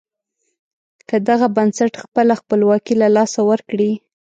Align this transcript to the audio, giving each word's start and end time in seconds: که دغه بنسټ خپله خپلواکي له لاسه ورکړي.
که 1.07 1.15
دغه 1.27 1.47
بنسټ 1.55 1.93
خپله 2.03 2.33
خپلواکي 2.41 2.93
له 3.01 3.07
لاسه 3.15 3.39
ورکړي. 3.49 3.91